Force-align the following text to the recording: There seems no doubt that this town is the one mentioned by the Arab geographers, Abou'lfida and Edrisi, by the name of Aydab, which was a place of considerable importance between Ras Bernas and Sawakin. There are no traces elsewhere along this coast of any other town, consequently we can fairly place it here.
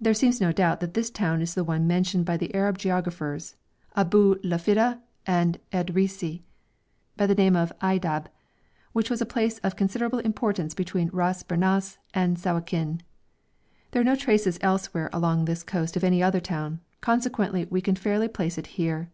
There 0.00 0.14
seems 0.14 0.40
no 0.40 0.50
doubt 0.50 0.80
that 0.80 0.94
this 0.94 1.10
town 1.10 1.42
is 1.42 1.52
the 1.54 1.62
one 1.62 1.86
mentioned 1.86 2.24
by 2.24 2.38
the 2.38 2.54
Arab 2.54 2.78
geographers, 2.78 3.54
Abou'lfida 3.94 5.02
and 5.26 5.58
Edrisi, 5.74 6.40
by 7.18 7.26
the 7.26 7.34
name 7.34 7.54
of 7.54 7.70
Aydab, 7.80 8.28
which 8.94 9.10
was 9.10 9.20
a 9.20 9.26
place 9.26 9.58
of 9.58 9.76
considerable 9.76 10.20
importance 10.20 10.72
between 10.72 11.10
Ras 11.12 11.42
Bernas 11.42 11.98
and 12.14 12.38
Sawakin. 12.38 13.02
There 13.90 14.00
are 14.00 14.04
no 14.06 14.16
traces 14.16 14.56
elsewhere 14.62 15.10
along 15.12 15.44
this 15.44 15.62
coast 15.62 15.98
of 15.98 16.02
any 16.04 16.22
other 16.22 16.40
town, 16.40 16.80
consequently 17.02 17.66
we 17.66 17.82
can 17.82 17.94
fairly 17.94 18.28
place 18.28 18.56
it 18.56 18.68
here. 18.80 19.10